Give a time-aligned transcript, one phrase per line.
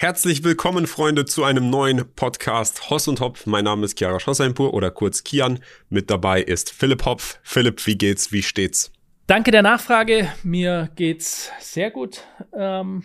[0.00, 3.44] Herzlich willkommen, Freunde, zu einem neuen Podcast Hoss und Hopf.
[3.44, 5.58] Mein Name ist Chiara Schosseinpur oder kurz Kian.
[5.90, 7.38] Mit dabei ist Philipp Hopf.
[7.42, 8.32] Philipp, wie geht's?
[8.32, 8.90] Wie steht's?
[9.26, 10.32] Danke der Nachfrage.
[10.42, 12.22] Mir geht's sehr gut.
[12.56, 13.02] Ähm,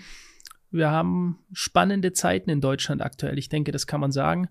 [0.71, 3.37] wir haben spannende Zeiten in Deutschland aktuell.
[3.37, 4.47] Ich denke, das kann man sagen.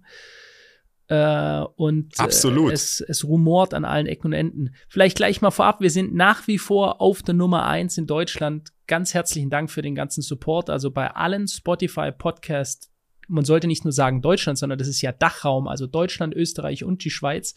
[1.09, 2.70] Äh, und Absolut.
[2.70, 4.75] Äh, es, es rumort an allen Ecken und Enden.
[4.89, 8.73] Vielleicht gleich mal vorab, wir sind nach wie vor auf der Nummer eins in Deutschland
[8.87, 10.70] ganz herzlichen Dank für den ganzen Support.
[10.70, 12.91] Also bei allen Spotify Podcast,
[13.29, 17.05] man sollte nicht nur sagen Deutschland, sondern das ist ja Dachraum, also Deutschland, Österreich und
[17.05, 17.55] die Schweiz.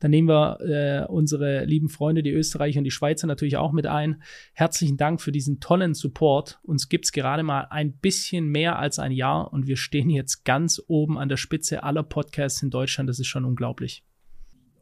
[0.00, 3.86] Dann nehmen wir äh, unsere lieben Freunde, die Österreicher und die Schweizer natürlich auch mit
[3.86, 4.22] ein.
[4.52, 6.58] Herzlichen Dank für diesen tollen Support.
[6.62, 10.44] Uns gibt es gerade mal ein bisschen mehr als ein Jahr und wir stehen jetzt
[10.44, 13.08] ganz oben an der Spitze aller Podcasts in Deutschland.
[13.08, 14.04] Das ist schon unglaublich.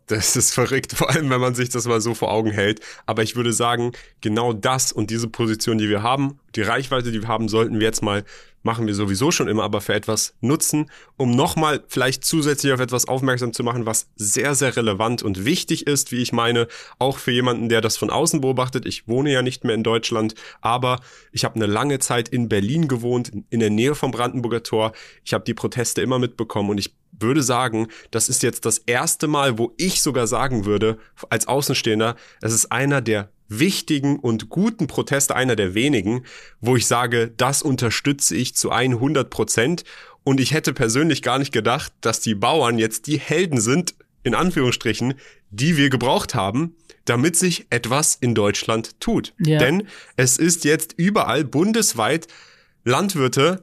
[0.06, 2.80] Das ist verrückt, vor allem wenn man sich das mal so vor Augen hält.
[3.06, 7.22] Aber ich würde sagen, genau das und diese Position, die wir haben, die Reichweite, die
[7.22, 8.24] wir haben, sollten wir jetzt mal
[8.62, 13.08] machen wir sowieso schon immer, aber für etwas nutzen, um nochmal vielleicht zusätzlich auf etwas
[13.08, 17.32] aufmerksam zu machen, was sehr, sehr relevant und wichtig ist, wie ich meine, auch für
[17.32, 18.86] jemanden, der das von außen beobachtet.
[18.86, 21.00] Ich wohne ja nicht mehr in Deutschland, aber
[21.32, 24.92] ich habe eine lange Zeit in Berlin gewohnt, in der Nähe vom Brandenburger Tor.
[25.24, 29.28] Ich habe die Proteste immer mitbekommen und ich würde sagen, das ist jetzt das erste
[29.28, 30.98] Mal, wo ich sogar sagen würde,
[31.30, 36.24] als Außenstehender, es ist einer der wichtigen und guten Proteste, einer der wenigen,
[36.60, 39.84] wo ich sage, das unterstütze ich zu 100 Prozent.
[40.24, 44.34] Und ich hätte persönlich gar nicht gedacht, dass die Bauern jetzt die Helden sind, in
[44.34, 45.14] Anführungsstrichen,
[45.50, 49.34] die wir gebraucht haben, damit sich etwas in Deutschland tut.
[49.38, 49.58] Ja.
[49.58, 52.28] Denn es ist jetzt überall bundesweit
[52.84, 53.60] Landwirte,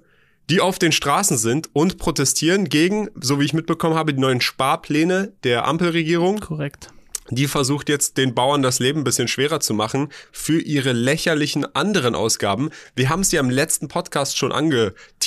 [0.49, 4.41] die auf den Straßen sind und protestieren gegen, so wie ich mitbekommen habe, die neuen
[4.41, 6.39] Sparpläne der Ampelregierung.
[6.39, 6.89] Korrekt
[7.29, 11.75] die versucht jetzt den Bauern das Leben ein bisschen schwerer zu machen für ihre lächerlichen
[11.75, 12.69] anderen Ausgaben.
[12.95, 14.51] Wir haben es ja im letzten Podcast schon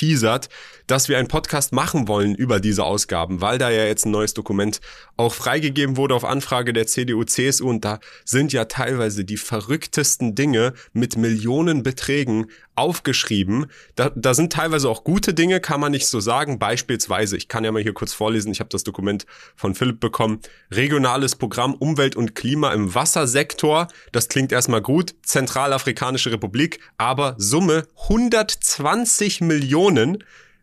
[0.03, 0.49] angeteasert,
[0.87, 4.33] dass wir einen Podcast machen wollen über diese Ausgaben, weil da ja jetzt ein neues
[4.33, 4.81] Dokument
[5.15, 10.35] auch freigegeben wurde auf Anfrage der CDU, CSU und da sind ja teilweise die verrücktesten
[10.35, 13.67] Dinge mit Millionenbeträgen aufgeschrieben.
[13.95, 16.57] Da, da sind teilweise auch gute Dinge, kann man nicht so sagen.
[16.57, 19.25] Beispielsweise, ich kann ja mal hier kurz vorlesen, ich habe das Dokument
[19.55, 20.39] von Philipp bekommen,
[20.71, 23.87] regionales Programm Umwelt und Klima im Wassersektor.
[24.11, 29.92] Das klingt erstmal gut, Zentralafrikanische Republik, aber Summe 120 Millionen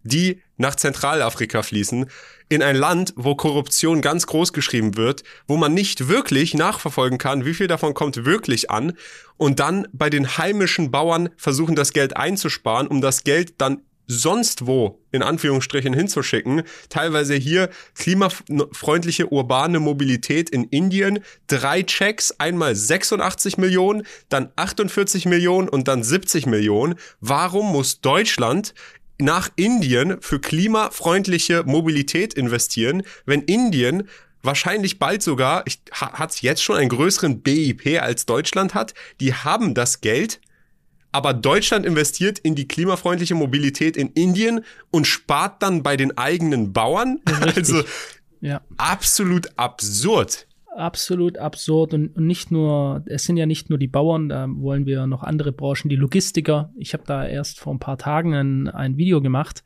[0.03, 2.07] die nach Zentralafrika fließen,
[2.49, 7.45] in ein Land, wo Korruption ganz groß geschrieben wird, wo man nicht wirklich nachverfolgen kann,
[7.45, 8.95] wie viel davon kommt wirklich an,
[9.37, 14.67] und dann bei den heimischen Bauern versuchen, das Geld einzusparen, um das Geld dann sonst
[14.67, 16.63] wo in Anführungsstrichen hinzuschicken.
[16.89, 21.21] Teilweise hier klimafreundliche urbane Mobilität in Indien.
[21.47, 26.97] Drei Checks, einmal 86 Millionen, dann 48 Millionen und dann 70 Millionen.
[27.21, 28.75] Warum muss Deutschland
[29.21, 34.09] nach Indien für klimafreundliche Mobilität investieren, wenn Indien
[34.43, 39.75] wahrscheinlich bald sogar, hat es jetzt schon einen größeren BIP als Deutschland hat, die haben
[39.75, 40.41] das Geld,
[41.13, 46.73] aber Deutschland investiert in die klimafreundliche Mobilität in Indien und spart dann bei den eigenen
[46.73, 47.21] Bauern.
[47.29, 47.57] Richtig.
[47.57, 47.83] Also
[48.41, 48.63] ja.
[48.77, 54.29] absolut absurd absolut absurd und, und, nicht nur, es sind ja nicht nur die Bauern,
[54.29, 56.73] da wollen wir noch andere Branchen, die Logistiker.
[56.77, 59.65] Ich habe da erst vor ein paar Tagen ein, ein Video gemacht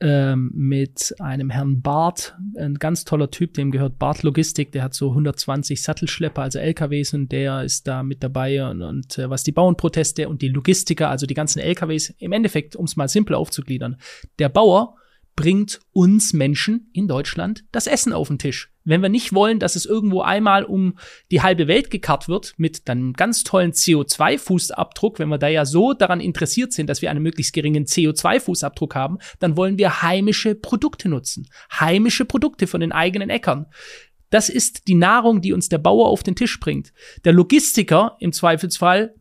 [0.00, 4.94] ähm, mit einem Herrn Bart, ein ganz toller Typ, dem gehört Bart Logistik, der hat
[4.94, 9.42] so 120 Sattelschlepper, also LKWs und der ist da mit dabei und, und äh, was
[9.42, 13.34] die Bauernproteste und die Logistiker, also die ganzen LKWs, im Endeffekt, um es mal simpel
[13.34, 13.96] aufzugliedern,
[14.38, 14.96] der Bauer
[15.36, 18.72] bringt uns Menschen in Deutschland das Essen auf den Tisch.
[18.84, 20.96] Wenn wir nicht wollen, dass es irgendwo einmal um
[21.30, 25.92] die halbe Welt gekarrt wird mit einem ganz tollen CO2-Fußabdruck, wenn wir da ja so
[25.92, 31.08] daran interessiert sind, dass wir einen möglichst geringen CO2-Fußabdruck haben, dann wollen wir heimische Produkte
[31.08, 31.48] nutzen.
[31.78, 33.66] Heimische Produkte von den eigenen Äckern.
[34.30, 36.92] Das ist die Nahrung, die uns der Bauer auf den Tisch bringt.
[37.24, 39.14] Der Logistiker im Zweifelsfall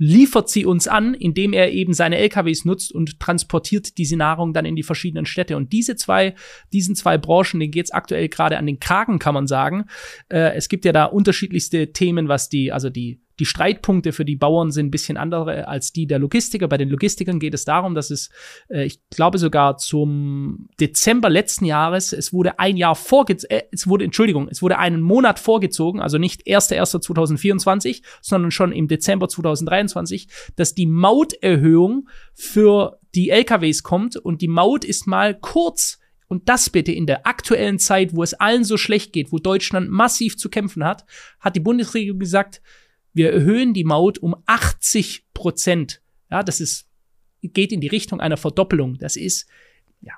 [0.00, 4.64] liefert sie uns an, indem er eben seine LKWs nutzt und transportiert diese Nahrung dann
[4.64, 5.58] in die verschiedenen Städte.
[5.58, 6.34] Und diese zwei,
[6.72, 9.84] diesen zwei Branchen, denen geht's aktuell gerade an den Kragen, kann man sagen.
[10.30, 14.36] Äh, es gibt ja da unterschiedlichste Themen, was die, also die die Streitpunkte für die
[14.36, 16.68] Bauern sind ein bisschen andere als die der Logistiker.
[16.68, 18.30] Bei den Logistikern geht es darum, dass es,
[18.68, 23.86] äh, ich glaube sogar zum Dezember letzten Jahres, es wurde ein Jahr vorgezogen, äh, es
[23.86, 30.28] wurde, Entschuldigung, es wurde einen Monat vorgezogen, also nicht 1.1.2024, sondern schon im Dezember 2023,
[30.56, 35.98] dass die Mauterhöhung für die LKWs kommt und die Maut ist mal kurz
[36.28, 39.90] und das bitte in der aktuellen Zeit, wo es allen so schlecht geht, wo Deutschland
[39.90, 41.04] massiv zu kämpfen hat,
[41.40, 42.62] hat die Bundesregierung gesagt,
[43.12, 46.00] wir erhöhen die Maut um 80 Prozent.
[46.30, 46.88] Ja, das ist,
[47.42, 48.98] geht in die Richtung einer Verdoppelung.
[48.98, 49.48] Das ist
[50.00, 50.12] ja.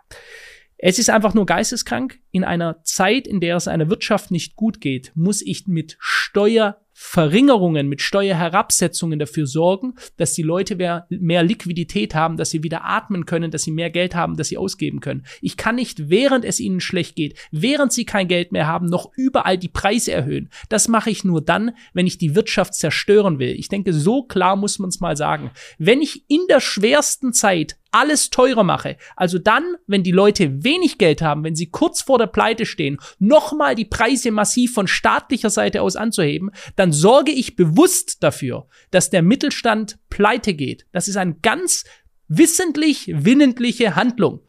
[0.84, 2.18] Es ist einfach nur geisteskrank.
[2.32, 6.80] In einer Zeit, in der es einer Wirtschaft nicht gut geht, muss ich mit Steuer
[7.04, 12.84] Verringerungen, mit Steuerherabsetzungen dafür sorgen, dass die Leute mehr, mehr, Liquidität haben, dass sie wieder
[12.84, 15.26] atmen können, dass sie mehr Geld haben, dass sie ausgeben können.
[15.40, 19.10] Ich kann nicht, während es ihnen schlecht geht, während sie kein Geld mehr haben, noch
[19.16, 20.48] überall die Preise erhöhen.
[20.68, 23.58] Das mache ich nur dann, wenn ich die Wirtschaft zerstören will.
[23.58, 25.50] Ich denke, so klar muss man es mal sagen.
[25.78, 28.96] Wenn ich in der schwersten Zeit alles teurer mache.
[29.16, 32.98] Also dann, wenn die Leute wenig Geld haben, wenn sie kurz vor der Pleite stehen,
[33.18, 39.10] nochmal die Preise massiv von staatlicher Seite aus anzuheben, dann sorge ich bewusst dafür, dass
[39.10, 40.86] der Mittelstand pleite geht.
[40.92, 41.84] Das ist eine ganz
[42.28, 44.40] wissentlich winnendliche Handlung.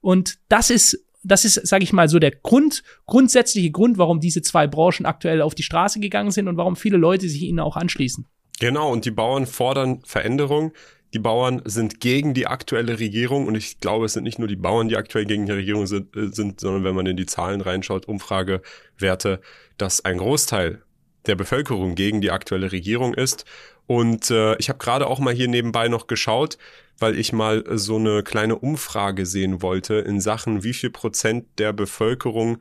[0.00, 4.42] Und das ist das ist, sage ich mal, so der Grund, grundsätzliche Grund, warum diese
[4.42, 7.76] zwei Branchen aktuell auf die Straße gegangen sind und warum viele Leute sich ihnen auch
[7.76, 8.26] anschließen.
[8.58, 10.72] Genau, und die Bauern fordern Veränderung.
[11.14, 14.56] Die Bauern sind gegen die aktuelle Regierung und ich glaube, es sind nicht nur die
[14.56, 17.60] Bauern, die aktuell gegen die Regierung sind, äh, sind sondern wenn man in die Zahlen
[17.60, 19.40] reinschaut, Umfragewerte,
[19.76, 20.82] dass ein Großteil
[21.26, 23.44] der Bevölkerung gegen die aktuelle Regierung ist.
[23.86, 26.58] Und äh, ich habe gerade auch mal hier nebenbei noch geschaut,
[26.98, 31.72] weil ich mal so eine kleine Umfrage sehen wollte in Sachen, wie viel Prozent der
[31.72, 32.58] Bevölkerung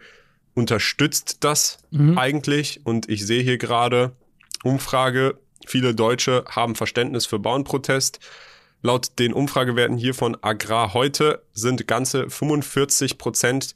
[0.54, 2.18] unterstützt das mhm.
[2.18, 2.81] eigentlich.
[2.84, 4.12] Und ich sehe hier gerade
[4.63, 8.19] Umfrage, Viele Deutsche haben Verständnis für Bauernprotest.
[8.81, 13.75] Laut den Umfragewerten hier von Agrar heute sind ganze 45 Prozent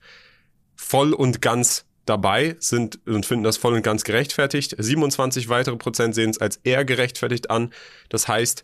[0.75, 4.75] voll und ganz dabei, sind und finden das voll und ganz gerechtfertigt.
[4.77, 7.71] 27 weitere Prozent sehen es als eher gerechtfertigt an.
[8.09, 8.63] Das heißt,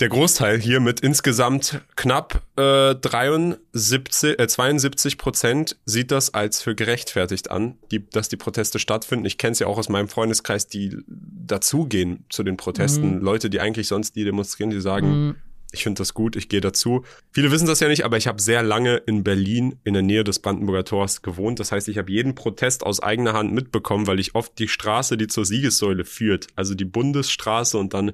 [0.00, 6.74] der Großteil hier mit insgesamt knapp äh, 73, äh, 72 Prozent sieht das als für
[6.74, 9.24] gerechtfertigt an, die, dass die Proteste stattfinden.
[9.24, 13.16] Ich kenne es ja auch aus meinem Freundeskreis, die dazugehen zu den Protesten.
[13.18, 13.22] Mhm.
[13.22, 15.36] Leute, die eigentlich sonst die demonstrieren, die sagen, mhm.
[15.74, 17.04] Ich finde das gut, ich gehe dazu.
[17.32, 20.24] Viele wissen das ja nicht, aber ich habe sehr lange in Berlin in der Nähe
[20.24, 21.60] des Brandenburger Tors gewohnt.
[21.60, 25.16] Das heißt, ich habe jeden Protest aus eigener Hand mitbekommen, weil ich oft die Straße,
[25.16, 28.12] die zur Siegessäule führt, also die Bundesstraße und dann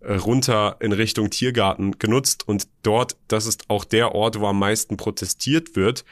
[0.00, 4.58] äh, runter in Richtung Tiergarten genutzt und dort, das ist auch der Ort, wo am
[4.58, 6.04] meisten protestiert wird.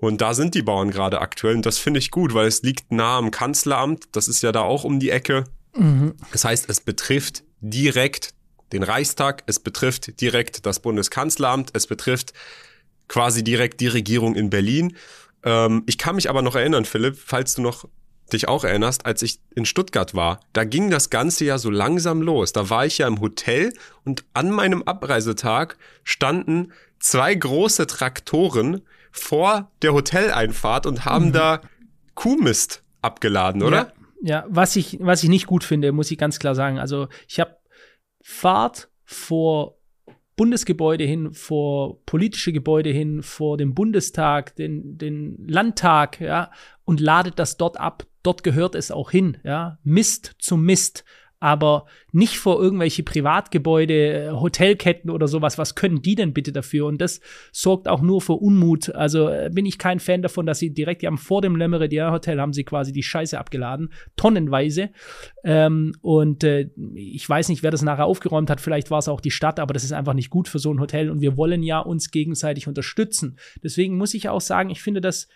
[0.00, 2.92] Und da sind die Bauern gerade aktuell und das finde ich gut, weil es liegt
[2.92, 5.44] nah am Kanzleramt, das ist ja da auch um die Ecke.
[5.74, 6.14] Mhm.
[6.30, 8.34] Das heißt, es betrifft direkt
[8.72, 12.32] den Reichstag, es betrifft direkt das Bundeskanzleramt, es betrifft
[13.08, 14.96] quasi direkt die Regierung in Berlin.
[15.42, 17.88] Ähm, ich kann mich aber noch erinnern, Philipp, falls du noch
[18.32, 22.22] dich auch erinnerst, als ich in Stuttgart war, da ging das Ganze ja so langsam
[22.22, 22.52] los.
[22.52, 23.72] Da war ich ja im Hotel
[24.04, 31.32] und an meinem Abreisetag standen zwei große Traktoren vor der Hoteleinfahrt und haben mhm.
[31.32, 31.60] da
[32.14, 33.76] Kuhmist abgeladen, oder?
[33.76, 36.78] Ja, ja, was ich, was ich nicht gut finde, muss ich ganz klar sagen.
[36.78, 37.56] Also ich habe
[38.30, 39.78] Fahrt vor
[40.36, 46.50] Bundesgebäude hin, vor politische Gebäude hin, vor dem Bundestag, den, den Landtag, ja,
[46.84, 48.06] und ladet das dort ab.
[48.22, 49.78] Dort gehört es auch hin, ja.
[49.82, 51.06] Mist zum Mist
[51.40, 55.58] aber nicht vor irgendwelche Privatgebäude, äh, Hotelketten oder sowas.
[55.58, 56.86] Was können die denn bitte dafür?
[56.86, 57.20] Und das
[57.52, 58.94] sorgt auch nur für Unmut.
[58.94, 62.12] Also äh, bin ich kein Fan davon, dass sie direkt, haben vor dem Le Meridian
[62.12, 64.90] Hotel haben sie quasi die Scheiße abgeladen, tonnenweise.
[65.44, 68.60] Ähm, und äh, ich weiß nicht, wer das nachher aufgeräumt hat.
[68.60, 70.80] Vielleicht war es auch die Stadt, aber das ist einfach nicht gut für so ein
[70.80, 71.10] Hotel.
[71.10, 73.38] Und wir wollen ja uns gegenseitig unterstützen.
[73.62, 75.28] Deswegen muss ich auch sagen, ich finde das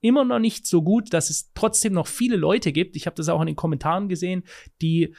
[0.00, 2.96] immer noch nicht so gut, dass es trotzdem noch viele Leute gibt.
[2.96, 4.44] Ich habe das auch in den Kommentaren gesehen,
[4.82, 5.14] die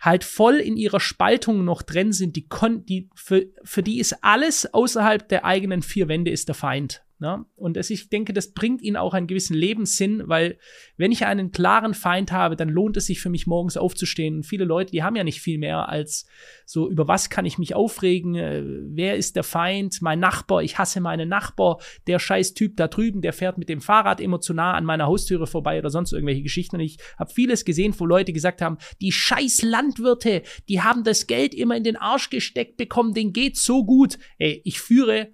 [0.00, 2.36] halt voll in ihrer Spaltung noch drin sind.
[2.36, 2.48] Die,
[2.88, 7.05] die für, für die ist alles außerhalb der eigenen vier Wände ist der Feind.
[7.18, 7.46] Ne?
[7.56, 10.58] Und das, ich denke, das bringt ihnen auch einen gewissen Lebenssinn, weil
[10.98, 14.36] wenn ich einen klaren Feind habe, dann lohnt es sich für mich morgens aufzustehen.
[14.36, 16.26] Und viele Leute, die haben ja nicht viel mehr als
[16.66, 18.34] so, über was kann ich mich aufregen?
[18.34, 20.02] Äh, wer ist der Feind?
[20.02, 23.80] Mein Nachbar, ich hasse meinen Nachbar, der scheiß Typ da drüben, der fährt mit dem
[23.80, 26.76] Fahrrad immer zu nah an meiner Haustüre vorbei oder sonst irgendwelche Geschichten.
[26.76, 31.26] Und ich habe vieles gesehen, wo Leute gesagt haben, die scheiß Landwirte, die haben das
[31.26, 34.18] Geld immer in den Arsch gesteckt bekommen, denen geht's so gut.
[34.36, 35.28] Ey, ich führe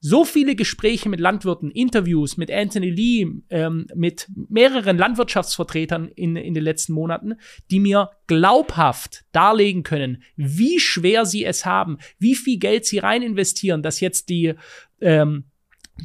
[0.00, 6.54] so viele Gespräche mit Landwirten, Interviews mit Anthony Lee, ähm, mit mehreren Landwirtschaftsvertretern in, in
[6.54, 7.34] den letzten Monaten,
[7.70, 13.22] die mir glaubhaft darlegen können, wie schwer sie es haben, wie viel Geld sie rein
[13.22, 14.54] investieren, dass jetzt die
[15.02, 15.44] ähm,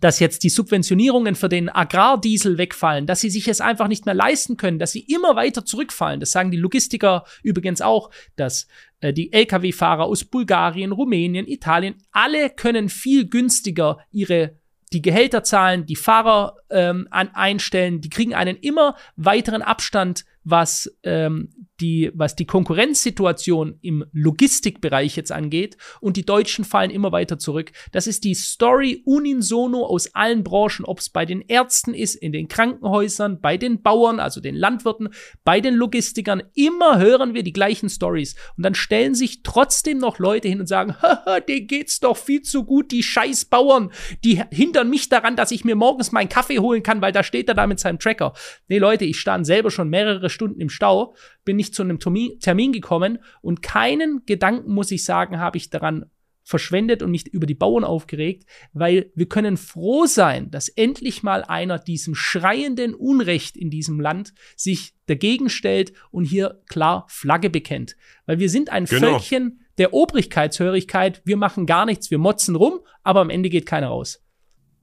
[0.02, 4.14] dass jetzt die Subventionierungen für den Agrardiesel wegfallen, dass sie sich es einfach nicht mehr
[4.14, 6.20] leisten können, dass sie immer weiter zurückfallen.
[6.20, 8.68] Das sagen die Logistiker übrigens auch, dass
[9.14, 14.58] die Lkw-Fahrer aus Bulgarien, Rumänien, Italien, alle können viel günstiger ihre
[14.94, 20.96] die Gehälter zahlen, die Fahrer ähm, an, einstellen, die kriegen einen immer weiteren Abstand, was
[21.04, 27.38] ähm, die, was die Konkurrenzsituation im Logistikbereich jetzt angeht und die Deutschen fallen immer weiter
[27.38, 27.72] zurück.
[27.92, 32.32] Das ist die Story unisono aus allen Branchen, ob es bei den Ärzten ist, in
[32.32, 35.10] den Krankenhäusern, bei den Bauern, also den Landwirten,
[35.44, 36.44] bei den Logistikern.
[36.54, 40.68] Immer hören wir die gleichen Stories und dann stellen sich trotzdem noch Leute hin und
[40.68, 43.92] sagen, haha, denen geht's doch viel zu gut, die scheiß Bauern,
[44.24, 47.50] die hindern mich daran, dass ich mir morgens meinen Kaffee holen kann, weil da steht
[47.50, 48.34] er da mit seinem Tracker.
[48.68, 52.72] Nee, Leute, ich stand selber schon mehrere Stunden im Stau, bin nicht zu einem Termin
[52.72, 56.06] gekommen und keinen Gedanken, muss ich sagen, habe ich daran
[56.46, 61.44] verschwendet und mich über die Bauern aufgeregt, weil wir können froh sein, dass endlich mal
[61.44, 67.98] einer diesem schreienden Unrecht in diesem Land sich dagegen stellt und hier klar Flagge bekennt.
[68.28, 69.10] Weil wir sind ein genau.
[69.10, 73.88] Völkchen der Obrigkeitshörigkeit, wir machen gar nichts, wir motzen rum, aber am Ende geht keiner
[73.88, 74.25] raus.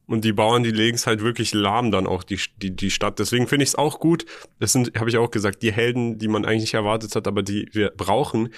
[0.07, 3.19] Und die Bauern, die legen es halt wirklich lahm dann auch die, die, die Stadt.
[3.19, 4.27] Deswegen finde ich es auch gut.
[4.59, 7.43] Das sind, habe ich auch gesagt, die Helden, die man eigentlich nicht erwartet hat, aber
[7.43, 8.51] die wir brauchen.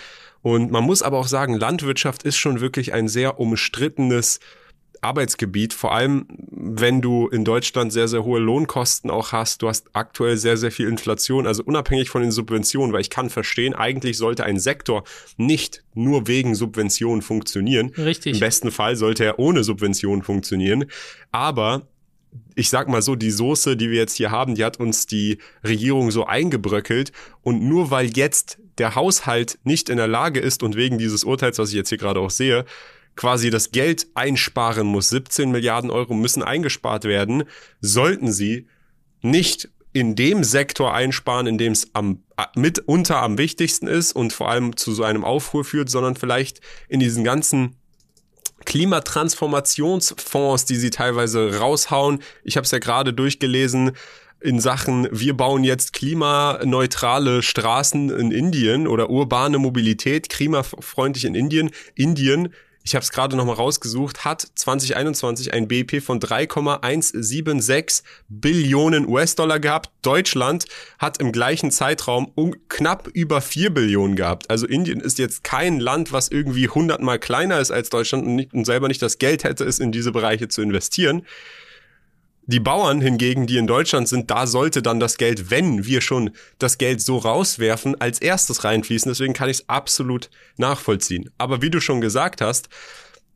[0.42, 4.40] Und man muss aber auch sagen, Landwirtschaft ist schon wirklich ein sehr umstrittenes
[5.04, 9.62] Arbeitsgebiet, vor allem wenn du in Deutschland sehr, sehr hohe Lohnkosten auch hast.
[9.62, 13.30] Du hast aktuell sehr, sehr viel Inflation, also unabhängig von den Subventionen, weil ich kann
[13.30, 15.04] verstehen, eigentlich sollte ein Sektor
[15.36, 17.92] nicht nur wegen Subventionen funktionieren.
[17.96, 18.34] Richtig.
[18.34, 20.86] Im besten Fall sollte er ohne Subventionen funktionieren.
[21.30, 21.86] Aber
[22.54, 25.38] ich sag mal so, die Soße, die wir jetzt hier haben, die hat uns die
[25.62, 27.12] Regierung so eingebröckelt.
[27.42, 31.58] Und nur weil jetzt der Haushalt nicht in der Lage ist und wegen dieses Urteils,
[31.58, 32.64] was ich jetzt hier gerade auch sehe,
[33.16, 35.10] quasi das Geld einsparen muss.
[35.10, 37.44] 17 Milliarden Euro müssen eingespart werden.
[37.80, 38.66] Sollten sie
[39.22, 42.24] nicht in dem Sektor einsparen, in dem es am,
[42.56, 46.98] mitunter am wichtigsten ist und vor allem zu so einem Aufruhr führt, sondern vielleicht in
[46.98, 47.76] diesen ganzen
[48.64, 52.20] Klimatransformationsfonds, die sie teilweise raushauen.
[52.42, 53.92] Ich habe es ja gerade durchgelesen
[54.40, 61.70] in Sachen, wir bauen jetzt klimaneutrale Straßen in Indien oder urbane Mobilität, klimafreundlich in Indien.
[61.94, 62.52] Indien
[62.86, 69.90] ich habe es gerade nochmal rausgesucht, hat 2021 ein BIP von 3,176 Billionen US-Dollar gehabt.
[70.02, 70.66] Deutschland
[70.98, 74.50] hat im gleichen Zeitraum um, knapp über 4 Billionen gehabt.
[74.50, 78.52] Also Indien ist jetzt kein Land, was irgendwie hundertmal kleiner ist als Deutschland und, nicht,
[78.52, 81.24] und selber nicht das Geld hätte, es in diese Bereiche zu investieren.
[82.46, 86.30] Die Bauern hingegen, die in Deutschland sind, da sollte dann das Geld, wenn wir schon
[86.58, 89.10] das Geld so rauswerfen, als erstes reinfließen.
[89.10, 91.30] Deswegen kann ich es absolut nachvollziehen.
[91.38, 92.68] Aber wie du schon gesagt hast,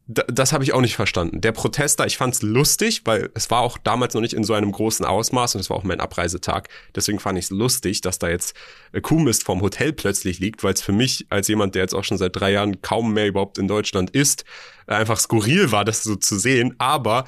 [0.09, 1.43] das habe ich auch nicht verstanden.
[1.43, 4.55] Der Protester, ich fand es lustig, weil es war auch damals noch nicht in so
[4.55, 6.71] einem großen Ausmaß und es war auch mein Abreisetag.
[6.95, 8.57] Deswegen fand ich es lustig, dass da jetzt
[9.03, 12.17] Kuhmist vom Hotel plötzlich liegt, weil es für mich als jemand, der jetzt auch schon
[12.17, 14.47] seit drei Jahren kaum mehr überhaupt in Deutschland ist,
[14.87, 16.75] einfach skurril war, das so zu sehen.
[16.79, 17.27] Aber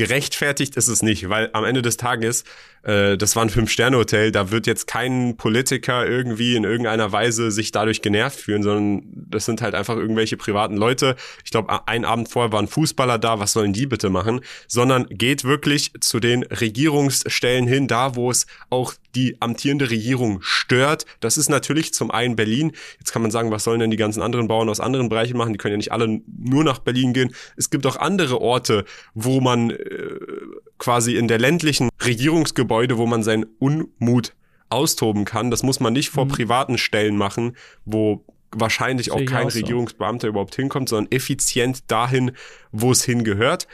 [0.00, 2.44] gerechtfertigt ist es nicht, weil am Ende des Tages
[2.82, 7.72] äh, das war ein Fünf-Sterne-Hotel, da wird jetzt kein Politiker irgendwie in irgendeiner Weise sich
[7.72, 11.16] dadurch genervt fühlen, sondern das sind halt einfach irgendwelche privaten Leute.
[11.44, 14.40] Ich glaube, ein Abend vorher waren Fußballer da, was sollen die bitte machen?
[14.66, 21.06] Sondern geht wirklich zu den Regierungsstellen hin, da wo es auch die amtierende Regierung stört.
[21.20, 22.72] Das ist natürlich zum einen Berlin.
[22.98, 25.52] Jetzt kann man sagen, was sollen denn die ganzen anderen Bauern aus anderen Bereichen machen?
[25.52, 27.34] Die können ja nicht alle nur nach Berlin gehen.
[27.56, 29.76] Es gibt auch andere Orte, wo man äh,
[30.78, 34.34] quasi in der ländlichen Regierungsgebäude, wo man seinen Unmut
[34.68, 35.50] austoben kann.
[35.50, 36.30] Das muss man nicht vor mhm.
[36.30, 39.58] privaten Stellen machen, wo wahrscheinlich auch kein auch so.
[39.58, 42.32] Regierungsbeamter überhaupt hinkommt, sondern effizient dahin,
[42.72, 43.66] wo es hingehört.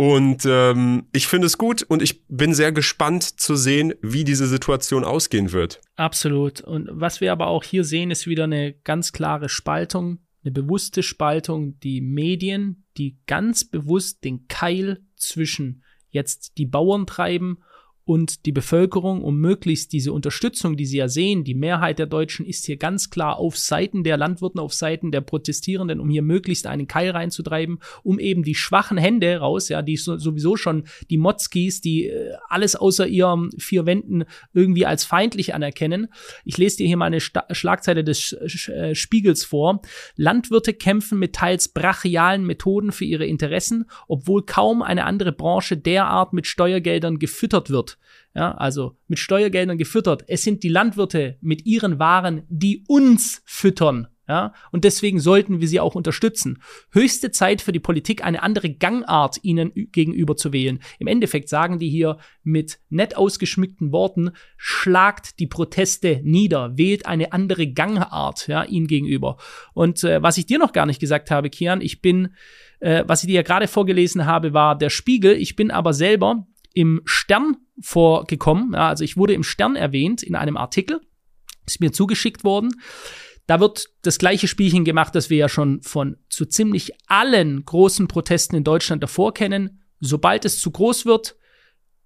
[0.00, 4.46] Und ähm, ich finde es gut und ich bin sehr gespannt zu sehen, wie diese
[4.46, 5.82] Situation ausgehen wird.
[5.96, 6.62] Absolut.
[6.62, 11.02] Und was wir aber auch hier sehen, ist wieder eine ganz klare Spaltung, eine bewusste
[11.02, 11.78] Spaltung.
[11.80, 17.58] Die Medien, die ganz bewusst den Keil zwischen jetzt die Bauern treiben
[18.10, 22.44] und die Bevölkerung, um möglichst diese Unterstützung, die sie ja sehen, die Mehrheit der Deutschen
[22.44, 26.66] ist hier ganz klar auf Seiten der Landwirten, auf Seiten der Protestierenden, um hier möglichst
[26.66, 31.82] einen Keil reinzutreiben, um eben die schwachen Hände raus, ja, die sowieso schon die Motzkis,
[31.82, 36.08] die äh, alles außer ihren vier Wänden irgendwie als feindlich anerkennen.
[36.44, 39.82] Ich lese dir hier mal eine Sta Schlagzeile des äh, Spiegels vor.
[40.16, 46.32] Landwirte kämpfen mit teils brachialen Methoden für ihre Interessen, obwohl kaum eine andere Branche derart
[46.32, 47.99] mit Steuergeldern gefüttert wird.
[48.34, 50.24] Ja, also mit Steuergeldern gefüttert.
[50.28, 54.06] Es sind die Landwirte mit ihren Waren, die uns füttern.
[54.30, 56.62] Ja, und deswegen sollten wir sie auch unterstützen.
[56.92, 60.78] Höchste Zeit für die Politik, eine andere Gangart ihnen gegenüber zu wählen.
[61.00, 67.32] Im Endeffekt sagen die hier mit nett ausgeschmückten Worten, schlagt die Proteste nieder, wählt eine
[67.32, 69.36] andere Gangart, ja, ihnen gegenüber.
[69.74, 72.36] Und äh, was ich dir noch gar nicht gesagt habe, Kian, ich bin,
[72.78, 75.32] äh, was ich dir ja gerade vorgelesen habe, war der Spiegel.
[75.32, 78.72] Ich bin aber selber im Stern vorgekommen.
[78.74, 81.00] Ja, also ich wurde im Stern erwähnt in einem Artikel.
[81.66, 82.70] ist mir zugeschickt worden.
[83.46, 88.06] Da wird das gleiche Spielchen gemacht, das wir ja schon von so ziemlich allen großen
[88.06, 89.82] Protesten in Deutschland davor kennen.
[89.98, 91.36] Sobald es zu groß wird,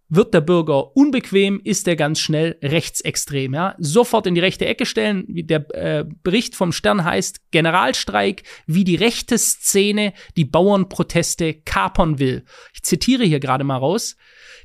[0.08, 3.54] wird der Bürger unbequem, ist er ganz schnell rechtsextrem.
[3.54, 3.74] Ja?
[3.78, 5.24] Sofort in die rechte Ecke stellen.
[5.28, 12.44] Der äh, Bericht vom Stern heißt Generalstreik, wie die rechte Szene die Bauernproteste kapern will.
[12.74, 14.16] Ich zitiere hier gerade mal raus.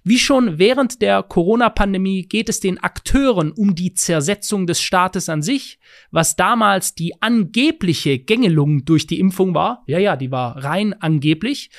[0.03, 5.41] Wie schon während der Corona-Pandemie geht es den Akteuren um die Zersetzung des Staates an
[5.41, 5.79] sich,
[6.11, 9.83] was damals die angebliche Gängelung durch die Impfung war.
[9.87, 11.69] Ja, ja, die war rein angeblich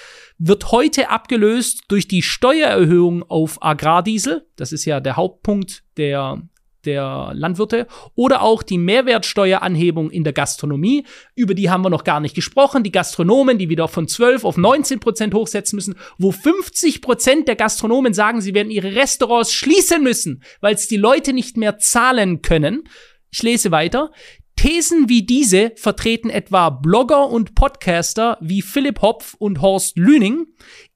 [0.43, 4.47] wird heute abgelöst durch die Steuererhöhung auf Agrardiesel.
[4.57, 6.43] Das ist ja der Hauptpunkt der
[6.85, 11.05] der Landwirte oder auch die Mehrwertsteueranhebung in der Gastronomie.
[11.35, 12.83] Über die haben wir noch gar nicht gesprochen.
[12.83, 17.57] Die Gastronomen, die wieder von 12 auf 19 Prozent hochsetzen müssen, wo 50 Prozent der
[17.57, 22.43] Gastronomen sagen, sie werden ihre Restaurants schließen müssen, weil es die Leute nicht mehr zahlen
[22.43, 22.85] können.
[23.31, 24.11] Ich lese weiter.
[24.57, 30.49] Thesen wie diese vertreten etwa Blogger und Podcaster wie Philipp Hopf und Horst Lüning,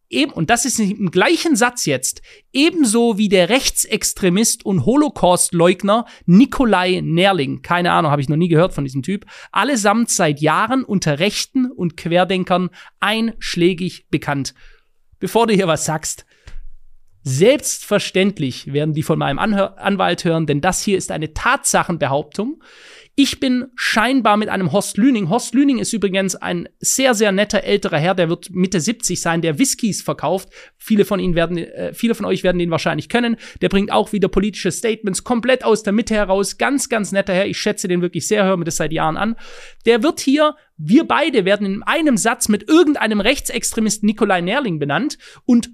[0.08, 7.00] eben, und das ist im gleichen Satz jetzt, ebenso wie der Rechtsextremist und Holocaust-Leugner Nikolai
[7.02, 7.62] Nerling.
[7.62, 9.26] Keine Ahnung, habe ich noch nie gehört von diesem Typ.
[9.52, 12.70] Allesamt seit Jahren unter Rechten und Querdenkern
[13.00, 14.54] einschlägig bekannt.
[15.18, 16.26] Bevor du hier was sagst,
[17.26, 22.62] Selbstverständlich werden die von meinem Anhör Anwalt hören, denn das hier ist eine Tatsachenbehauptung.
[23.16, 25.28] Ich bin scheinbar mit einem Horst Lüning.
[25.28, 29.40] Horst Lüning ist übrigens ein sehr, sehr netter älterer Herr, der wird Mitte 70 sein,
[29.40, 30.48] der Whiskys verkauft.
[30.78, 33.36] Viele von Ihnen werden, äh, viele von euch werden ihn wahrscheinlich kennen.
[33.60, 36.58] Der bringt auch wieder politische Statements komplett aus der Mitte heraus.
[36.58, 37.46] Ganz, ganz netter Herr.
[37.46, 39.36] Ich schätze den wirklich sehr, höre mir das seit Jahren an.
[39.86, 45.18] Der wird hier, wir beide werden in einem Satz mit irgendeinem Rechtsextremisten Nikolai Nerling benannt
[45.44, 45.70] und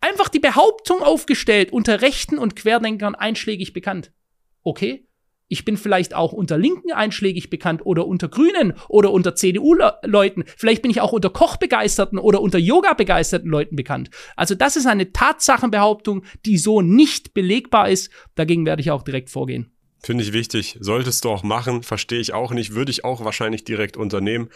[0.00, 4.10] einfach die Behauptung aufgestellt, unter Rechten und Querdenkern einschlägig bekannt.
[4.64, 5.06] Okay?
[5.52, 10.44] Ich bin vielleicht auch unter Linken einschlägig bekannt oder unter Grünen oder unter CDU-Leuten.
[10.56, 14.10] Vielleicht bin ich auch unter Kochbegeisterten oder unter Yoga-begeisterten Leuten bekannt.
[14.36, 18.12] Also das ist eine Tatsachenbehauptung, die so nicht belegbar ist.
[18.36, 19.72] Dagegen werde ich auch direkt vorgehen.
[19.98, 20.78] Finde ich wichtig.
[20.80, 21.82] Solltest du auch machen.
[21.82, 22.76] Verstehe ich auch nicht.
[22.76, 24.50] Würde ich auch wahrscheinlich direkt unternehmen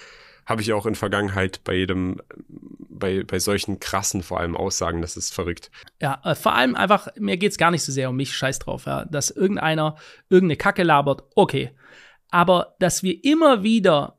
[0.46, 5.16] habe ich auch in Vergangenheit bei jedem, bei, bei solchen krassen vor allem Aussagen, das
[5.16, 5.70] ist verrückt.
[6.00, 8.58] Ja, äh, vor allem einfach, mir geht es gar nicht so sehr um mich, scheiß
[8.58, 9.96] drauf, ja, dass irgendeiner
[10.28, 11.70] irgendeine Kacke labert, okay.
[12.30, 14.18] Aber dass wir immer wieder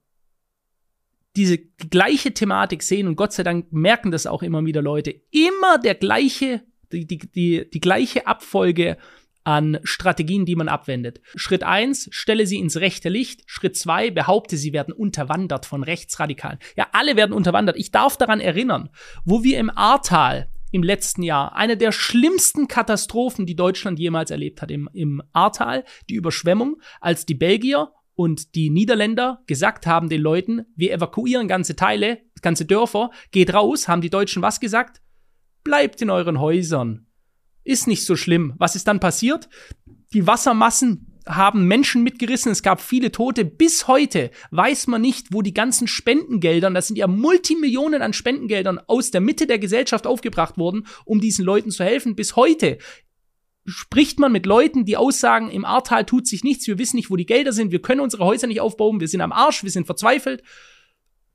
[1.35, 5.77] diese gleiche Thematik sehen und Gott sei Dank merken das auch immer wieder Leute, immer
[5.77, 6.61] der gleiche,
[6.91, 8.97] die, die, die, die gleiche Abfolge
[9.45, 11.21] an Strategien, die man abwendet.
[11.35, 13.43] Schritt eins: stelle sie ins rechte Licht.
[13.45, 16.59] Schritt zwei: behaupte, sie werden unterwandert von Rechtsradikalen.
[16.75, 17.77] Ja, alle werden unterwandert.
[17.77, 18.89] Ich darf daran erinnern,
[19.23, 24.61] wo wir im Ahrtal im letzten Jahr eine der schlimmsten Katastrophen, die Deutschland jemals erlebt
[24.61, 30.21] hat, im, im Ahrtal, die Überschwemmung, als die Belgier und die Niederländer gesagt haben den
[30.21, 35.01] Leuten, wir evakuieren ganze Teile, ganze Dörfer, geht raus, haben die Deutschen was gesagt?
[35.63, 37.07] Bleibt in euren Häusern.
[37.65, 38.53] Ist nicht so schlimm.
[38.57, 39.49] Was ist dann passiert?
[40.13, 43.43] Die Wassermassen haben Menschen mitgerissen, es gab viele Tote.
[43.43, 48.79] Bis heute weiß man nicht, wo die ganzen Spendengeldern, das sind ja Multimillionen an Spendengeldern
[48.87, 52.15] aus der Mitte der Gesellschaft aufgebracht wurden, um diesen Leuten zu helfen.
[52.15, 52.77] Bis heute
[53.65, 57.15] spricht man mit Leuten, die aussagen, im Ahrtal tut sich nichts, wir wissen nicht, wo
[57.15, 59.87] die Gelder sind, wir können unsere Häuser nicht aufbauen, wir sind am Arsch, wir sind
[59.87, 60.43] verzweifelt.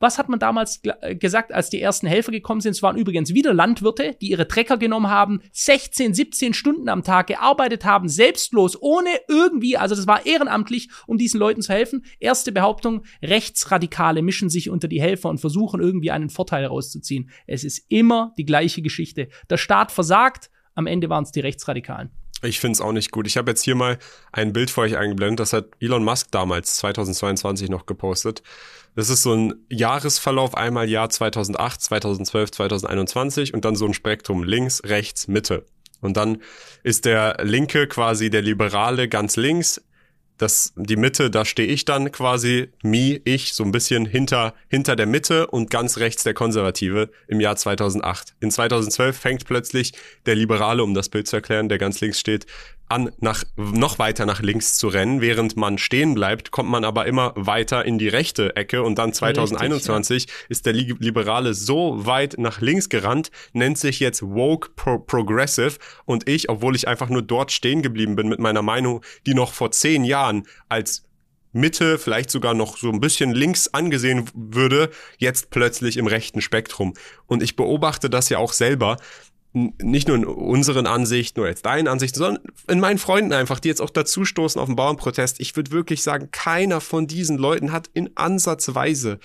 [0.01, 2.73] Was hat man damals äh, gesagt, als die ersten Helfer gekommen sind?
[2.73, 7.27] Es waren übrigens wieder Landwirte, die ihre Trecker genommen haben, 16, 17 Stunden am Tag
[7.27, 12.07] gearbeitet haben, selbstlos, ohne irgendwie, also das war ehrenamtlich, um diesen Leuten zu helfen.
[12.19, 17.29] Erste Behauptung, Rechtsradikale mischen sich unter die Helfer und versuchen irgendwie einen Vorteil rauszuziehen.
[17.47, 19.29] Es ist immer die gleiche Geschichte.
[19.51, 22.11] Der Staat versagt, am Ende waren es die Rechtsradikalen.
[22.43, 23.27] Ich finde es auch nicht gut.
[23.27, 23.99] Ich habe jetzt hier mal
[24.33, 25.41] ein Bild für euch eingeblendet.
[25.41, 28.43] Das hat Elon Musk damals, 2022, noch gepostet.
[28.97, 34.43] Das ist so ein Jahresverlauf, einmal Jahr 2008, 2012, 2021 und dann so ein Spektrum
[34.43, 35.67] links, rechts, Mitte.
[36.01, 36.39] Und dann
[36.83, 39.81] ist der Linke quasi der Liberale ganz links,
[40.41, 44.97] das, die Mitte, da stehe ich dann quasi, me, ich, so ein bisschen hinter, hinter
[44.97, 48.37] der Mitte und ganz rechts der Konservative im Jahr 2008.
[48.41, 49.93] In 2012 fängt plötzlich
[50.25, 52.47] der Liberale, um das Bild zu erklären, der ganz links steht,
[52.91, 55.21] an, nach, noch weiter nach links zu rennen.
[55.21, 59.13] Während man stehen bleibt, kommt man aber immer weiter in die rechte Ecke und dann
[59.13, 60.47] 2021 Richtig, ja.
[60.49, 66.29] ist der Liberale so weit nach links gerannt, nennt sich jetzt Woke Pro Progressive und
[66.29, 69.71] ich, obwohl ich einfach nur dort stehen geblieben bin mit meiner Meinung, die noch vor
[69.71, 71.05] zehn Jahren als
[71.53, 76.95] Mitte, vielleicht sogar noch so ein bisschen links angesehen würde, jetzt plötzlich im rechten Spektrum.
[77.27, 78.97] Und ich beobachte das ja auch selber
[79.53, 83.69] nicht nur in unseren Ansichten oder jetzt deinen Ansichten, sondern in meinen Freunden einfach, die
[83.69, 85.41] jetzt auch dazu stoßen auf den Bauernprotest.
[85.41, 89.19] Ich würde wirklich sagen, keiner von diesen Leuten hat in Ansatzweise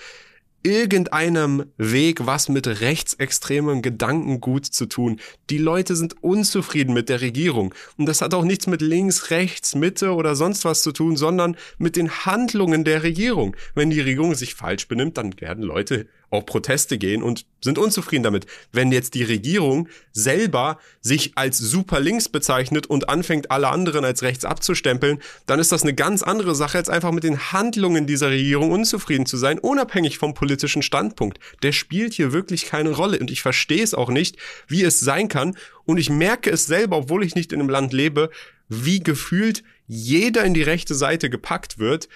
[0.66, 5.20] irgendeinem Weg was mit rechtsextremem Gedankengut zu tun.
[5.48, 7.72] Die Leute sind unzufrieden mit der Regierung.
[7.96, 11.56] Und das hat auch nichts mit links, rechts, Mitte oder sonst was zu tun, sondern
[11.78, 13.54] mit den Handlungen der Regierung.
[13.76, 18.24] Wenn die Regierung sich falsch benimmt, dann werden Leute auf Proteste gehen und sind unzufrieden
[18.24, 18.46] damit.
[18.72, 24.22] Wenn jetzt die Regierung selber sich als super links bezeichnet und anfängt, alle anderen als
[24.22, 28.30] rechts abzustempeln, dann ist das eine ganz andere Sache, als einfach mit den Handlungen dieser
[28.30, 31.38] Regierung unzufrieden zu sein, unabhängig vom politischen Standpunkt.
[31.62, 34.36] Der spielt hier wirklich keine Rolle und ich verstehe es auch nicht,
[34.68, 37.92] wie es sein kann und ich merke es selber, obwohl ich nicht in einem Land
[37.92, 38.30] lebe,
[38.68, 42.08] wie gefühlt jeder in die rechte Seite gepackt wird,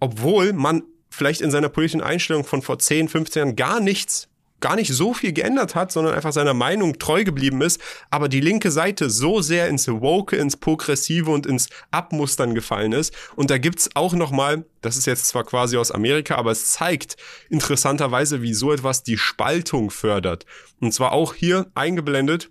[0.00, 4.28] obwohl man vielleicht in seiner politischen Einstellung von vor 10, 15 Jahren gar nichts
[4.62, 8.40] gar nicht so viel geändert hat, sondern einfach seiner Meinung treu geblieben ist, aber die
[8.40, 13.12] linke Seite so sehr ins Woke, ins Progressive und ins Abmustern gefallen ist.
[13.36, 17.16] Und da gibt's auch nochmal, das ist jetzt zwar quasi aus Amerika, aber es zeigt
[17.50, 20.46] interessanterweise, wie so etwas die Spaltung fördert.
[20.80, 22.50] Und zwar auch hier eingeblendet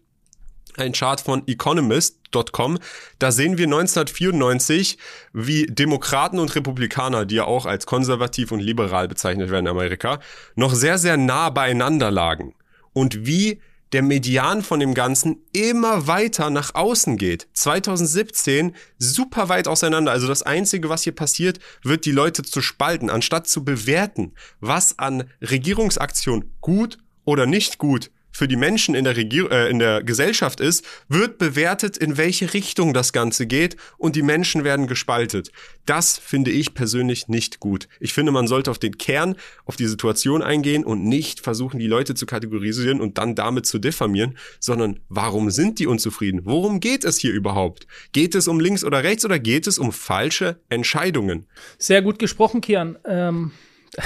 [0.78, 2.80] ein Chart von Economist.com.
[3.20, 4.98] Da sehen wir 1994,
[5.34, 10.20] wie Demokraten und Republikaner, die ja auch als konservativ und liberal bezeichnet werden in Amerika,
[10.56, 12.56] noch sehr, sehr nah beieinander lagen.
[12.94, 17.48] Und wie der Median von dem Ganzen immer weiter nach außen geht.
[17.54, 20.12] 2017 super weit auseinander.
[20.12, 24.98] Also das Einzige, was hier passiert, wird die Leute zu spalten, anstatt zu bewerten, was
[24.98, 30.04] an Regierungsaktion gut oder nicht gut für die Menschen in der, Regier äh, in der
[30.04, 35.52] Gesellschaft ist, wird bewertet, in welche Richtung das Ganze geht und die Menschen werden gespaltet.
[35.86, 37.88] Das finde ich persönlich nicht gut.
[38.00, 41.88] Ich finde, man sollte auf den Kern, auf die Situation eingehen und nicht versuchen, die
[41.88, 46.42] Leute zu kategorisieren und dann damit zu diffamieren, sondern warum sind die unzufrieden?
[46.44, 47.88] Worum geht es hier überhaupt?
[48.12, 51.48] Geht es um links oder rechts oder geht es um falsche Entscheidungen?
[51.78, 52.98] Sehr gut gesprochen, Kian.
[53.06, 53.52] Ähm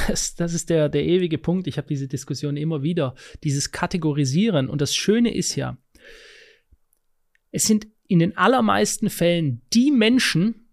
[0.08, 1.68] das, das ist der, der ewige Punkt.
[1.68, 3.16] Ich habe diese Diskussion immer wieder.
[3.44, 4.68] Dieses Kategorisieren.
[4.70, 5.78] Und das Schöne ist ja,
[7.52, 10.68] es sind in den allermeisten Fällen die Menschen,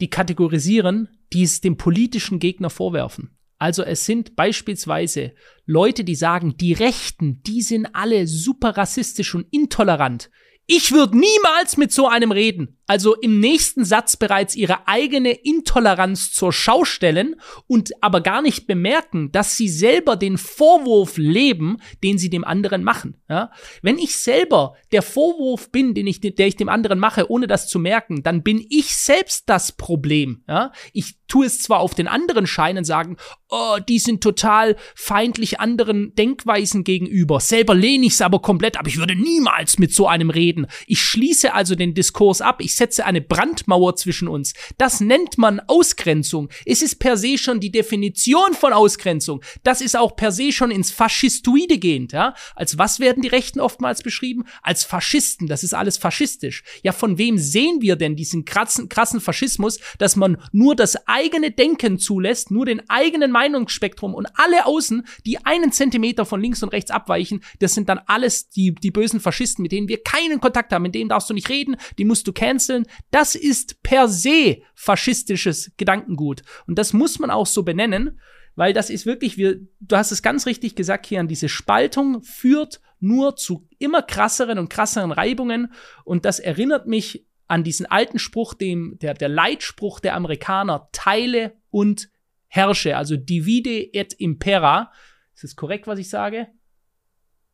[0.00, 3.30] die kategorisieren, die es dem politischen Gegner vorwerfen.
[3.58, 5.32] Also es sind beispielsweise
[5.64, 10.30] Leute, die sagen, die Rechten, die sind alle super rassistisch und intolerant.
[10.66, 16.32] Ich würde niemals mit so einem reden also im nächsten Satz bereits ihre eigene Intoleranz
[16.32, 22.18] zur Schau stellen und aber gar nicht bemerken, dass sie selber den Vorwurf leben, den
[22.18, 23.22] sie dem anderen machen.
[23.28, 23.50] Ja?
[23.82, 27.68] Wenn ich selber der Vorwurf bin, den ich, der ich dem anderen mache, ohne das
[27.68, 30.44] zu merken, dann bin ich selbst das Problem.
[30.48, 30.72] Ja?
[30.92, 33.16] Ich tue es zwar auf den anderen scheinen, sagen,
[33.48, 37.40] oh, die sind total feindlich anderen Denkweisen gegenüber.
[37.40, 40.66] Selber lehne ich es aber komplett, aber ich würde niemals mit so einem reden.
[40.86, 42.60] Ich schließe also den Diskurs ab.
[42.60, 44.52] Ich ich setze eine Brandmauer zwischen uns.
[44.78, 46.48] Das nennt man Ausgrenzung.
[46.66, 49.44] Es ist per se schon die Definition von Ausgrenzung.
[49.62, 52.34] Das ist auch per se schon ins Faschistoide gehend, ja.
[52.56, 54.44] Als was werden die Rechten oftmals beschrieben?
[54.60, 55.46] Als Faschisten.
[55.46, 56.64] Das ist alles faschistisch.
[56.82, 61.52] Ja, von wem sehen wir denn diesen krassen, krassen Faschismus, dass man nur das eigene
[61.52, 66.70] Denken zulässt, nur den eigenen Meinungsspektrum und alle außen, die einen Zentimeter von links und
[66.70, 70.72] rechts abweichen, das sind dann alles die, die bösen Faschisten, mit denen wir keinen Kontakt
[70.72, 74.08] haben, mit denen darfst du nicht reden, die musst du canceln, canceln, das ist per
[74.08, 76.42] se faschistisches Gedankengut.
[76.66, 78.20] Und das muss man auch so benennen,
[78.56, 82.22] weil das ist wirklich, wir, du hast es ganz richtig gesagt, hier an diese Spaltung
[82.22, 85.72] führt nur zu immer krasseren und krasseren Reibungen.
[86.04, 91.54] Und das erinnert mich an diesen alten Spruch, dem, der, der Leitspruch der Amerikaner, teile
[91.70, 92.08] und
[92.46, 94.92] herrsche, also divide et impera.
[95.34, 96.48] Ist das korrekt, was ich sage?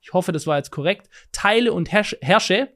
[0.02, 1.08] Ich hoffe, das war jetzt korrekt.
[1.32, 2.72] Teile und herrsche.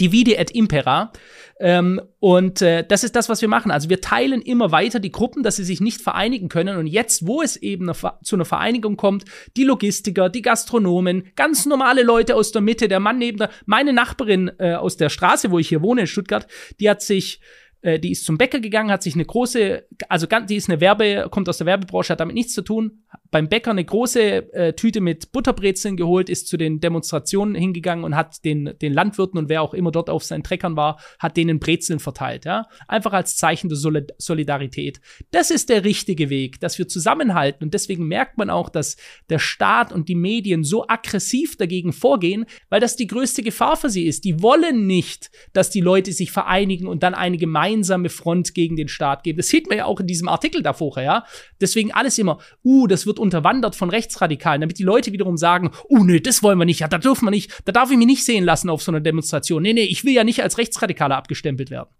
[0.00, 1.12] Divide et Impera.
[1.58, 3.70] Ähm, und äh, das ist das, was wir machen.
[3.70, 6.76] Also wir teilen immer weiter die Gruppen, dass sie sich nicht vereinigen können.
[6.76, 7.90] Und jetzt, wo es eben
[8.22, 9.24] zu einer Vereinigung kommt,
[9.56, 13.92] die Logistiker, die Gastronomen, ganz normale Leute aus der Mitte, der Mann neben der, meine
[13.92, 16.46] Nachbarin äh, aus der Straße, wo ich hier wohne in Stuttgart,
[16.78, 17.40] die hat sich
[17.86, 21.28] äh, die ist zum Bäcker gegangen, hat sich eine große, also die ist eine Werbe,
[21.30, 25.00] kommt aus der Werbebranche, hat damit nichts zu tun, beim Bäcker eine große äh, Tüte
[25.00, 29.62] mit Butterbrezeln geholt, ist zu den Demonstrationen hingegangen und hat den, den Landwirten und wer
[29.62, 32.66] auch immer dort auf seinen Treckern war, hat denen Brezeln verteilt, ja.
[32.88, 35.00] Einfach als Zeichen der Solid Solidarität.
[35.30, 38.96] Das ist der richtige Weg, dass wir zusammenhalten und deswegen merkt man auch, dass
[39.30, 43.90] der Staat und die Medien so aggressiv dagegen vorgehen, weil das die größte Gefahr für
[43.90, 44.24] sie ist.
[44.24, 48.76] Die wollen nicht, dass die Leute sich vereinigen und dann eine gemeinsame gemeinsame Front gegen
[48.76, 49.36] den Staat geben.
[49.36, 51.24] Das sieht man ja auch in diesem Artikel davor, ja.
[51.60, 56.04] Deswegen alles immer, uh, das wird unterwandert von Rechtsradikalen, damit die Leute wiederum sagen, uh,
[56.04, 58.24] nee, das wollen wir nicht, ja, da dürfen wir nicht, da darf ich mich nicht
[58.24, 59.62] sehen lassen auf so einer Demonstration.
[59.62, 61.90] Nee, nee, ich will ja nicht als Rechtsradikaler abgestempelt werden.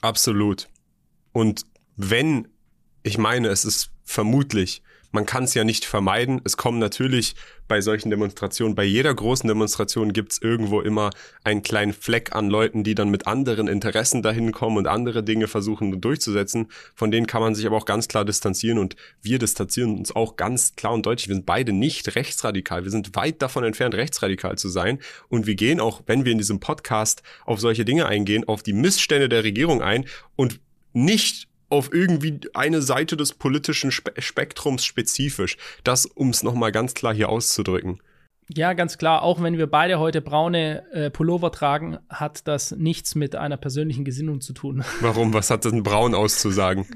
[0.00, 0.68] Absolut.
[1.32, 1.62] Und
[1.96, 2.48] wenn,
[3.02, 6.40] ich meine, es ist vermutlich man kann es ja nicht vermeiden.
[6.44, 7.34] Es kommen natürlich
[7.66, 11.10] bei solchen Demonstrationen, bei jeder großen Demonstration gibt es irgendwo immer
[11.44, 15.48] einen kleinen Fleck an Leuten, die dann mit anderen Interessen dahin kommen und andere Dinge
[15.48, 16.68] versuchen durchzusetzen.
[16.94, 20.36] Von denen kann man sich aber auch ganz klar distanzieren und wir distanzieren uns auch
[20.36, 21.28] ganz klar und deutlich.
[21.28, 22.84] Wir sind beide nicht rechtsradikal.
[22.84, 24.98] Wir sind weit davon entfernt, rechtsradikal zu sein.
[25.28, 28.72] Und wir gehen auch, wenn wir in diesem Podcast auf solche Dinge eingehen, auf die
[28.72, 30.06] Missstände der Regierung ein
[30.36, 30.60] und
[30.92, 35.56] nicht auf irgendwie eine Seite des politischen Spe Spektrums spezifisch.
[35.84, 38.00] Das, um es nochmal ganz klar hier auszudrücken.
[38.54, 39.22] Ja, ganz klar.
[39.22, 44.04] Auch wenn wir beide heute braune äh, Pullover tragen, hat das nichts mit einer persönlichen
[44.04, 44.82] Gesinnung zu tun.
[45.00, 45.34] Warum?
[45.34, 46.86] Was hat denn braun auszusagen?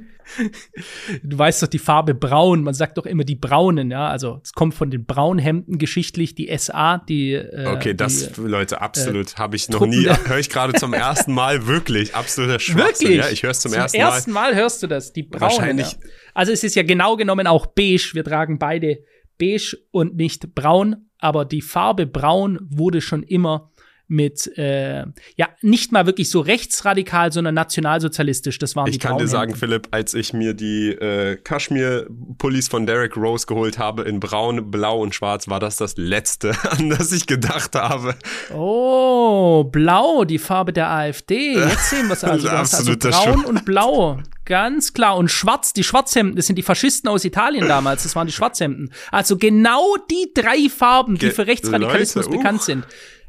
[1.22, 2.62] du weißt doch die Farbe braun.
[2.62, 4.08] Man sagt doch immer die braunen, ja.
[4.08, 7.32] Also es kommt von den Braunhemden geschichtlich, die SA, die.
[7.32, 9.32] Äh, okay, das, die, Leute, absolut.
[9.32, 10.06] Äh, Habe ich noch Truppen nie.
[10.06, 12.14] Höre ich gerade zum ersten Mal wirklich.
[12.14, 13.08] Absoluter Schwachsinn.
[13.08, 13.18] Wirklich?
[13.18, 14.04] Ja, ich höre es zum, zum ersten Mal.
[14.04, 15.42] Zum ersten Mal hörst du das, die braunen.
[15.42, 15.92] Wahrscheinlich.
[15.92, 15.98] Ja.
[16.34, 18.10] Also es ist ja genau genommen auch beige.
[18.14, 19.04] Wir tragen beide
[19.42, 23.71] beige und nicht braun, aber die Farbe braun wurde schon immer
[24.12, 25.04] mit, äh,
[25.36, 28.58] ja, nicht mal wirklich so rechtsradikal, sondern nationalsozialistisch.
[28.58, 32.68] Das waren ich die Ich kann dir sagen, Philipp, als ich mir die äh, Kaschmir-Pullis
[32.68, 36.90] von Derek Rose geholt habe in braun, blau und schwarz, war das das Letzte, an
[36.90, 38.14] das ich gedacht habe.
[38.54, 41.54] Oh, blau, die Farbe der AfD.
[41.54, 42.46] Jetzt sehen wir es also.
[42.46, 44.20] Du hast also braun und blau.
[44.44, 45.16] Ganz klar.
[45.16, 48.92] Und schwarz, die Schwarzhemden, das sind die Faschisten aus Italien damals, das waren die Schwarzhemden.
[49.10, 52.38] Also genau die drei Farben, die Ge für Rechtsradikalismus Leute, uh.
[52.38, 52.84] bekannt sind.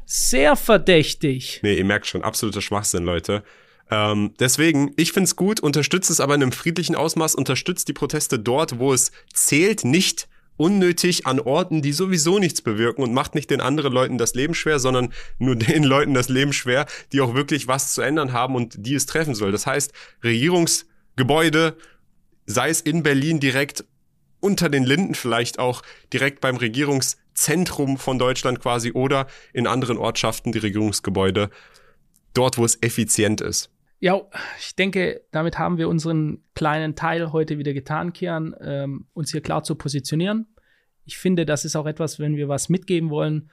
[0.06, 1.60] Sehr verdächtig.
[1.62, 3.42] Nee, ihr merkt schon, absoluter Schwachsinn, Leute.
[3.90, 8.38] Ähm, deswegen, ich find's gut, unterstützt es aber in einem friedlichen Ausmaß, unterstützt die Proteste
[8.38, 13.50] dort, wo es zählt, nicht unnötig an Orten, die sowieso nichts bewirken und macht nicht
[13.50, 17.34] den anderen Leuten das Leben schwer, sondern nur den Leuten das Leben schwer, die auch
[17.34, 19.52] wirklich was zu ändern haben und die es treffen soll.
[19.52, 20.86] Das heißt, Regierungs
[21.16, 21.76] Gebäude,
[22.46, 23.84] sei es in Berlin direkt
[24.40, 26.56] unter den Linden vielleicht auch direkt beim
[27.34, 31.50] Regierungszentrum von Deutschland quasi oder in anderen Ortschaften die Regierungsgebäude,
[32.32, 33.70] dort wo es effizient ist.
[34.00, 34.20] Ja,
[34.58, 39.40] ich denke, damit haben wir unseren kleinen Teil heute wieder getan, Kian, ähm, uns hier
[39.40, 40.46] klar zu positionieren.
[41.06, 43.50] Ich finde, das ist auch etwas, wenn wir was mitgeben wollen,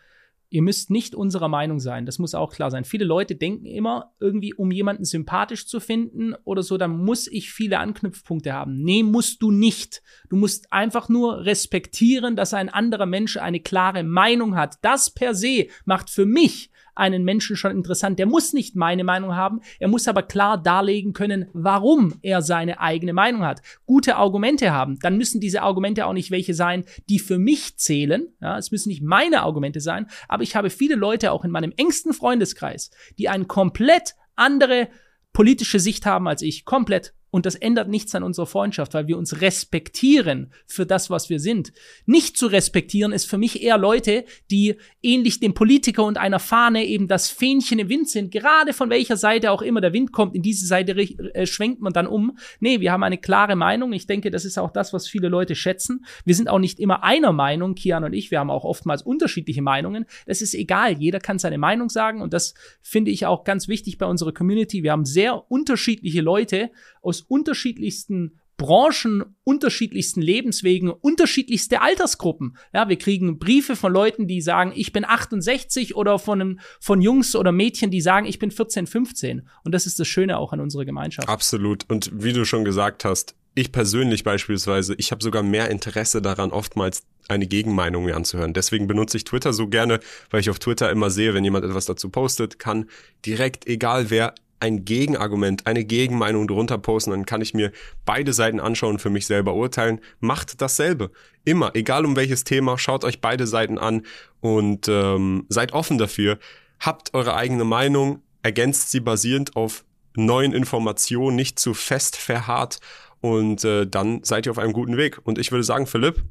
[0.52, 2.06] ihr müsst nicht unserer Meinung sein.
[2.06, 2.84] Das muss auch klar sein.
[2.84, 7.52] Viele Leute denken immer, irgendwie, um jemanden sympathisch zu finden oder so, dann muss ich
[7.52, 8.84] viele Anknüpfpunkte haben.
[8.84, 10.04] Nee, musst du nicht.
[10.30, 14.76] Du musst einfach nur respektieren, dass ein anderer Mensch eine klare Meinung hat.
[14.82, 18.20] Das per se macht für mich einen Menschen schon interessant.
[18.20, 22.80] Der muss nicht meine Meinung haben, er muss aber klar darlegen können, warum er seine
[22.80, 23.62] eigene Meinung hat.
[23.86, 28.28] Gute Argumente haben, dann müssen diese Argumente auch nicht welche sein, die für mich zählen.
[28.42, 31.74] Ja, es müssen nicht meine Argumente sein, aber ich habe viele Leute auch in meinem
[31.78, 34.90] engsten Freundeskreis, die eine komplett andere
[35.34, 39.18] politische Sicht haben als ich, komplett und das ändert nichts an unserer Freundschaft, weil wir
[39.18, 41.72] uns respektieren für das, was wir sind.
[42.06, 46.86] Nicht zu respektieren ist für mich eher Leute, die ähnlich dem Politiker und einer Fahne
[46.86, 48.32] eben das Fähnchen im Wind sind.
[48.32, 51.94] Gerade von welcher Seite auch immer der Wind kommt, in diese Seite äh, schwenkt man
[51.94, 52.38] dann um.
[52.60, 53.94] Nee, wir haben eine klare Meinung.
[53.94, 56.06] Ich denke, das ist auch das, was viele Leute schätzen.
[56.26, 58.30] Wir sind auch nicht immer einer Meinung, Kian und ich.
[58.30, 60.06] Wir haben auch oftmals unterschiedliche Meinungen.
[60.26, 61.00] Das ist egal.
[61.00, 64.84] Jeder kann seine Meinung sagen und das finde ich auch ganz wichtig bei unserer Community.
[64.84, 72.58] Wir haben sehr unterschiedliche Leute aus unterschiedlichsten Branchen, unterschiedlichsten Lebenswegen, unterschiedlichste Altersgruppen.
[72.74, 77.02] Ja, wir kriegen Briefe von Leuten, die sagen, ich bin 68 oder von, einem, von
[77.02, 79.48] Jungs oder Mädchen, die sagen, ich bin 14, 15.
[79.64, 81.28] Und das ist das Schöne auch an unserer Gemeinschaft.
[81.28, 81.90] Absolut.
[81.90, 86.52] Und wie du schon gesagt hast, ich persönlich beispielsweise, ich habe sogar mehr Interesse daran,
[86.52, 88.54] oftmals eine Gegenmeinung mir anzuhören.
[88.54, 91.86] Deswegen benutze ich Twitter so gerne, weil ich auf Twitter immer sehe, wenn jemand etwas
[91.86, 92.88] dazu postet, kann
[93.26, 97.72] direkt, egal wer, ein Gegenargument, eine Gegenmeinung drunter posten, dann kann ich mir
[98.06, 100.00] beide Seiten anschauen und für mich selber urteilen.
[100.20, 101.12] Macht dasselbe.
[101.44, 104.04] Immer, egal um welches Thema, schaut euch beide Seiten an
[104.40, 106.38] und ähm, seid offen dafür.
[106.80, 109.84] Habt eure eigene Meinung, ergänzt sie basierend auf
[110.16, 112.80] neuen Informationen, nicht zu fest verharrt
[113.22, 115.20] und äh, dann seid ihr auf einem guten Weg.
[115.24, 116.24] Und ich würde sagen, Philipp,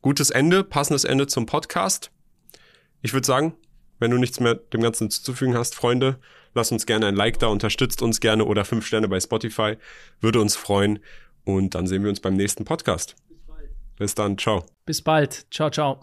[0.00, 2.10] gutes Ende, passendes Ende zum Podcast.
[3.00, 3.54] Ich würde sagen,
[3.98, 6.18] wenn du nichts mehr dem Ganzen zuzufügen hast, Freunde,
[6.54, 9.76] lasst uns gerne ein Like da, unterstützt uns gerne oder fünf Sterne bei Spotify.
[10.20, 10.98] Würde uns freuen.
[11.44, 13.16] Und dann sehen wir uns beim nächsten Podcast.
[13.96, 14.38] Bis, dann.
[14.38, 14.64] Ciao.
[14.84, 15.46] Bis bald.
[15.50, 16.02] Ciao, ciao.